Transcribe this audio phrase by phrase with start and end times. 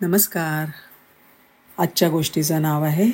[0.00, 0.68] नमस्कार.
[1.78, 3.10] आजच्या गोष्टीचं नाव आहे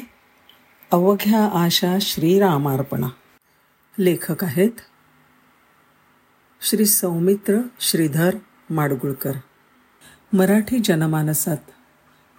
[0.92, 3.06] अवघ्या आशा श्रीरामार्पणा.
[3.98, 4.70] लेखक आहेत
[6.60, 8.34] श्री सौमित्र श्रीधर
[8.70, 9.32] माडगुळकर.
[10.32, 11.56] मराठी जनमानसात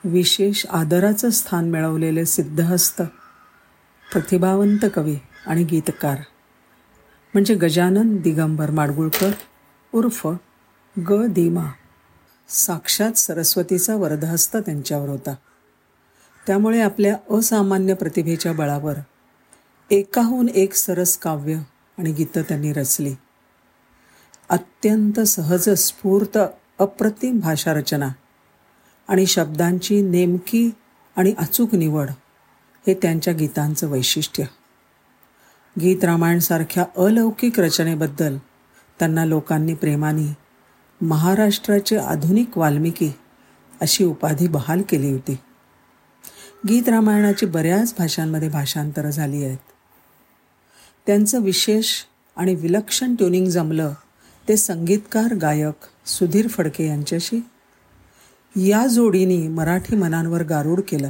[0.03, 3.01] विशेष आदराचं स्थान मिळवलेले सिद्धहस्त
[4.13, 5.17] प्रतिभावंत कवी
[5.47, 6.17] आणि गीतकार
[7.33, 9.31] म्हणजे गजानन दिगंबर माडगुळकर
[9.93, 10.27] उर्फ
[11.09, 11.25] ग.
[11.29, 11.65] दिमा.
[12.49, 15.35] साक्षात सरस्वतीचा वरदहस्त त्यांच्यावर होता.
[16.47, 18.93] त्यामुळे आपल्या असामान्य प्रतिभेच्या बळावर
[19.91, 21.55] एकाहून एक सरस काव्य
[21.97, 23.15] आणि गीतं त्यांनी रचली.
[24.49, 26.37] अत्यंत सहज स्फूर्त
[26.79, 28.09] अप्रतिम भाषारचना
[29.07, 30.69] आणि शब्दांची नेमकी
[31.15, 32.09] आणि अचूक निवड
[32.87, 34.43] हे त्यांच्या गीतांचं वैशिष्ट्य.
[35.79, 38.37] गीत रामायणसारख्या अलौकिक रचनेबद्दल
[38.99, 40.44] त्यांना लोकांनी प्रेमाने
[41.05, 43.11] महाराष्ट्राचे आधुनिक वाल्मिकी
[43.81, 45.37] अशी उपाधी बहाल केली होती.
[46.69, 49.57] गीत रामायणाची बऱ्याच भाषांमध्ये भाषांतरं झाली आहेत.
[51.07, 51.87] त्यांचं विशेष
[52.35, 53.93] आणि विलक्षण ट्युनिंग जमलं
[54.49, 57.39] ते संगीतकार गायक सुधीर फडके यांच्याशी.
[58.55, 61.09] या जोडीने मराठी मनांवर गारूड केलं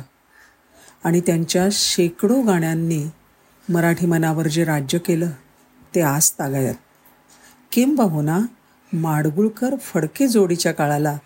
[1.04, 3.06] आणि त्यांच्या शेकडो गाण्यांनी
[3.70, 5.30] मराठी मनावर जे राज्य केलं
[5.96, 6.76] ते आज तागायत.
[7.72, 8.40] किंबहुना
[8.94, 11.18] माडगुळकर फडके जोडीच्या काळाला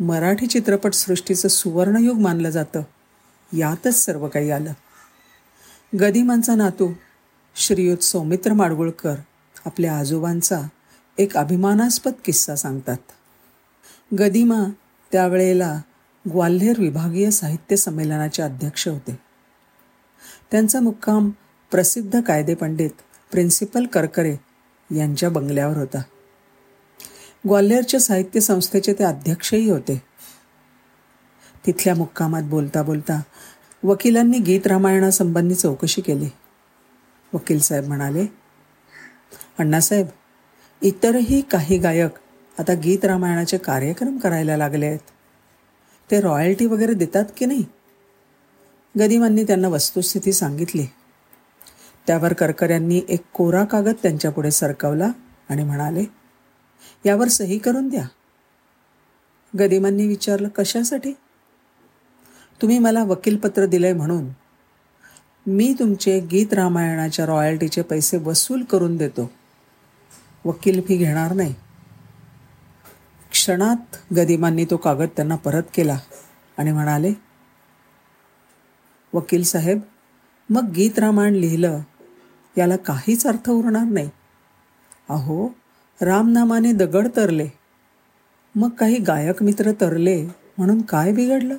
[0.00, 2.82] मराठी चित्रपटसृष्टीचं सुवर्णयुग मानलं जातं.
[3.52, 4.72] यातच सर्व काही आलं.
[6.00, 6.92] गदिमांचा नातू
[7.56, 9.14] श्रीयुत सौमित्र माडगुळकर
[9.66, 10.60] आपल्या आजोबांचा
[11.18, 12.96] एक अभिमानास्पद किस्सा सांगतात.
[14.18, 14.70] गदिमा
[15.12, 15.80] त्यावेळेला
[16.32, 19.18] ग्वाल्हेर विभागीय साहित्य संमेलनाचे अध्यक्ष होते.
[20.50, 21.30] त्यांचा मुक्काम
[21.70, 22.90] प्रसिद्ध कायदेपंडित
[23.30, 24.36] प्रिन्सिपल करकरे
[24.96, 26.02] यांच्या बंगल्यावर होता.
[27.48, 30.02] ग्वाल्हेरच्या साहित्य संस्थेचे ते अध्यक्षही होते.
[31.66, 33.20] तिथल्या मुक्कामात बोलता बोलता
[33.82, 36.28] वकिलांनी गीत रामायणासंबंधी चौकशी केली.
[37.32, 38.26] वकील साहेब म्हणाले
[39.58, 40.06] अण्णासाहेब
[40.82, 42.10] इतरही काही गायक
[42.58, 44.98] आता गीत रामायणाचे कार्यक्रम करायला लागले आहेत.
[46.10, 47.64] ते रॉयल्टी वगैरे देतात की नाही?
[48.98, 50.86] गदिमांनी त्यांना वस्तुस्थिती सांगितली.
[52.06, 55.10] त्यावर करकऱ्यांनी एक कोरा कागद त्यांच्यापुढे सरकवला
[55.48, 56.04] आणि म्हणाले
[57.06, 58.04] यावर सही करून द्या.
[59.58, 61.12] गदिमांनी विचारलं कशासाठी?
[62.62, 64.28] तुम्ही मला वकीलपत्र दिलंय म्हणून.
[65.46, 69.30] मी तुमचे गीत रामायणाच्या रॉयल्टीचे पैसे वसूल करून देतो.
[70.44, 71.54] वकील फी घेणार नाही.
[73.30, 75.98] क्षणात गदिमांनी तो कागद त्यांना परत केला
[76.58, 77.12] आणि म्हणाले
[79.12, 79.80] वकील साहेब
[80.50, 81.80] मग गीत रामायण लिहिलं
[82.58, 84.10] याला काहीच अर्थ उरणार नाही.
[85.08, 85.48] अहो
[86.00, 87.48] रामनामाने दगड तरले.
[88.54, 90.26] मग काही गायक मित्र तरले
[90.58, 91.56] म्हणून काय बिघडलं?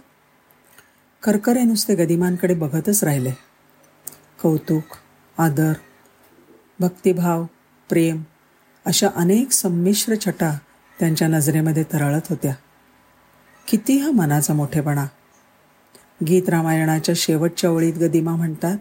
[1.23, 3.31] करकरे नुसते गदिमांकडे बघतच राहिले.
[4.43, 4.83] कौतुक
[5.37, 5.73] आदर
[6.79, 7.45] भक्तिभाव
[7.89, 8.23] प्रेम
[8.85, 10.57] अशा अनेक संमिश्र छटा
[10.99, 12.55] त्यांच्या नजरेमध्ये तरळत होत्या.
[13.67, 15.05] किती हा मनाचा मोठेपणा.
[16.27, 18.77] गीत रामायणाच्या शेवटच्या ओळीत गदिमा म्हणतात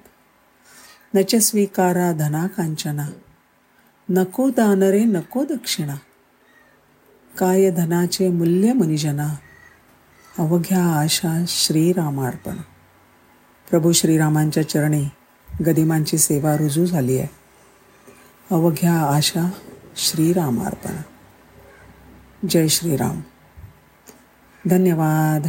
[1.15, 3.09] नच स्वीकारा धना कांचना
[4.11, 5.95] नको दानरे नको दक्षिणा.
[7.39, 9.37] काय धनाचे मूल्य मनिजना
[10.39, 12.57] अवघ्या आशा श्रीरामार्पण.
[13.71, 15.05] प्रभू श्रीरामांच्या चरणी
[15.67, 17.29] गदिमांची सेवा रुजू झाली आहे.
[18.51, 19.51] अवघ्या आशा
[19.97, 20.97] श्रीरामार्पण.
[22.49, 23.21] जय श्रीराम.
[24.69, 25.47] धन्यवाद.